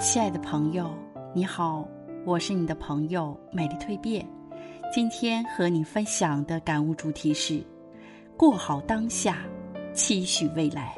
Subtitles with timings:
[0.00, 0.90] 亲爱的朋友，
[1.34, 1.86] 你好，
[2.24, 4.26] 我是你的朋友美丽蜕变。
[4.90, 7.62] 今天和你分享的感悟主题是：
[8.34, 9.44] 过好当下，
[9.92, 10.94] 期许未来。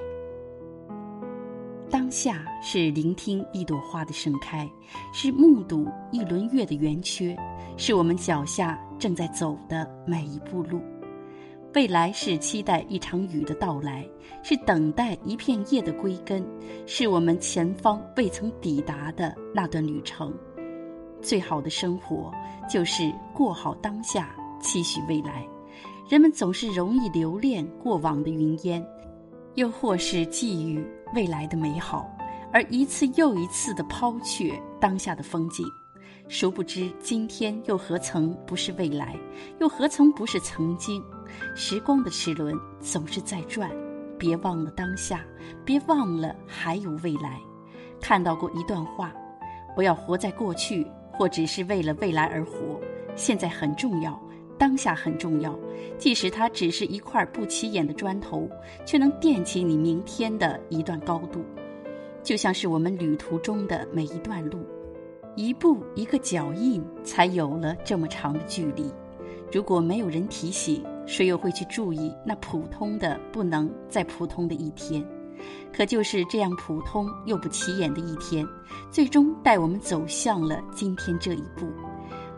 [1.91, 4.71] 当下是聆听一朵花的盛开，
[5.12, 7.37] 是目睹一轮月的圆缺，
[7.77, 10.80] 是我们脚下正在走的每一步路。
[11.75, 14.07] 未来是期待一场雨的到来，
[14.43, 16.44] 是等待一片叶的归根，
[16.86, 20.35] 是我们前方未曾抵达的那段旅程。
[21.22, 22.30] 最好的生活
[22.68, 25.46] 就是过好当下，期许未来。
[26.11, 28.85] 人们总是容易留恋过往的云烟，
[29.54, 32.06] 又或是觊觎未来的美好，
[32.52, 35.64] 而一次又一次的抛却当下的风景。
[36.28, 39.16] 殊不知，今天又何曾不是未来？
[39.58, 41.02] 又何曾不是曾经？
[41.55, 43.70] 时光的齿轮总是在转，
[44.19, 45.25] 别忘了当下，
[45.64, 47.41] 别忘了还有未来。
[48.00, 49.12] 看到过一段话：
[49.75, 52.80] 不要活在过去，或只是为了未来而活。
[53.14, 54.20] 现在很重要，
[54.58, 55.58] 当下很重要。
[55.98, 58.48] 即使它只是一块不起眼的砖头，
[58.84, 61.44] 却能垫起你明天的一段高度。
[62.22, 64.60] 就像是我们旅途中的每一段路。
[65.34, 68.92] 一步一个脚印，才有了这么长的距离。
[69.50, 75.05] 如果没有人提醒，谁又会去注意那普通的不能再普通的一天？
[75.72, 78.47] 可就是这样普通又不起眼的一天，
[78.91, 81.67] 最终带我们走向了今天这一步。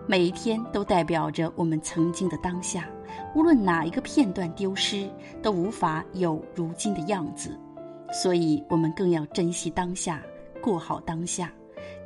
[0.06, 2.88] 每一天都代表着我们曾经的当下，
[3.34, 5.08] 无论哪一个片段丢失，
[5.42, 7.58] 都无法有如今的样子。
[8.12, 10.22] 所以，我们更要珍惜当下，
[10.62, 11.52] 过好当下。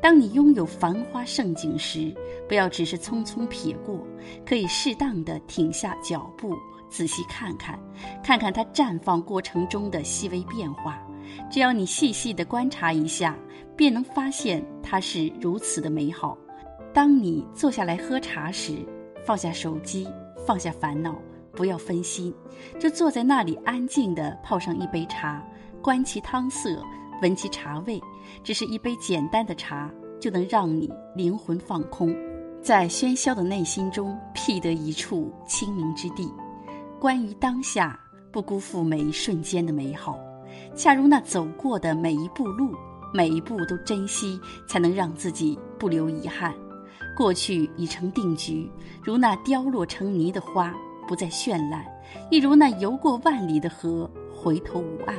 [0.01, 2.15] 当你拥有繁花盛景时，
[2.49, 4.07] 不要只是匆匆瞥过，
[4.47, 6.57] 可以适当的停下脚步，
[6.89, 7.79] 仔细看看，
[8.23, 10.99] 看看它绽放过程中的细微变化。
[11.51, 13.37] 只要你细细的观察一下，
[13.77, 16.39] 便能发现它是如此的美好。
[16.95, 18.77] 当你坐下来喝茶时，
[19.25, 20.09] 放下手机，
[20.47, 21.15] 放下烦恼，
[21.53, 22.33] 不要分心，
[22.79, 25.45] 就坐在那里安静的泡上一杯茶，
[25.83, 26.83] 观其汤色。
[27.21, 28.01] 闻其茶味，
[28.45, 29.91] 只是一杯简单的茶，
[30.21, 32.15] 就能让你灵魂放空，
[32.63, 36.33] 在喧嚣的内心中辟得一处清明之地。
[37.01, 37.99] 关于当下，
[38.31, 40.19] 不辜负每一瞬间的美好，
[40.75, 42.75] 恰如那走过的每一步路，
[43.13, 46.55] 每一步都珍惜，才能让自己不留遗憾。
[47.17, 48.71] 过去已成定局，
[49.03, 50.73] 如那凋落成泥的花，
[51.09, 51.83] 不再绚烂；
[52.31, 55.17] 亦如那游过万里的河，回头无岸。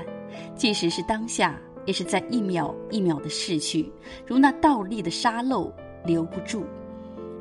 [0.55, 1.59] 即使是当下。
[1.85, 3.91] 也是在一秒一秒的逝去，
[4.25, 5.73] 如那倒立的沙漏
[6.05, 6.65] 留不住。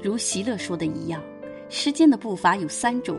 [0.02, 1.22] 如席勒说的一样，
[1.68, 3.18] 时间的步伐有三种：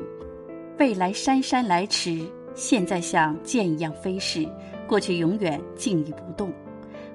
[0.78, 2.25] 未来姗姗来迟，
[2.56, 4.47] 现在像箭一样飞逝，
[4.88, 6.52] 过去永远静立不动。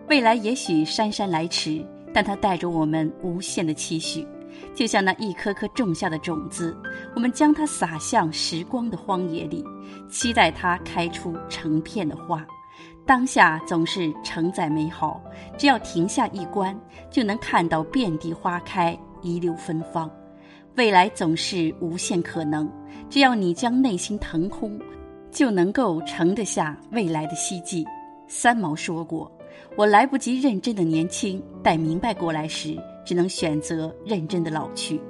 [0.08, 4.26] 未来也许姗姗来迟，但它带着我们无限的期许，
[4.74, 6.76] 就像那一颗颗种下的种子，
[7.16, 9.64] 我们将它撒向时光的荒野里，
[10.10, 12.46] 期待它开出成片的花。
[13.06, 15.22] 当下总是承载美好，
[15.58, 16.74] 只要停下一观，
[17.10, 20.10] 就能看到遍地花开，一溜芬芳。
[20.76, 22.70] 未来总是无限可能，
[23.10, 24.80] 只要你将内心腾空，
[25.30, 27.84] 就能够盛得下未来的希冀。
[28.26, 29.30] 三毛说过
[29.76, 35.00] ：“我来不及认真的年轻，待明白过来时，只能选择认真的老去。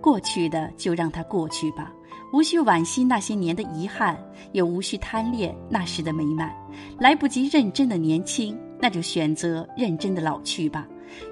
[0.00, 1.92] 过去的就让它过去吧。”
[2.32, 4.16] 无需惋惜那些年的遗憾，
[4.52, 6.54] 也无需贪恋那时的美满。
[6.98, 10.86] 来不及认真的年轻，那就选择认真的老去吧。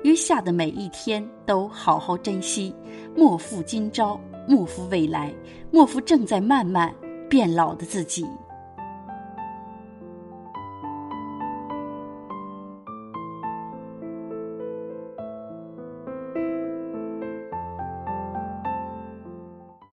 [0.05, 2.75] 余下的每一天都好好珍惜，
[3.17, 5.33] 莫负今朝，莫负未来，
[5.71, 6.95] 莫负正在慢慢
[7.29, 8.27] 变老的自己。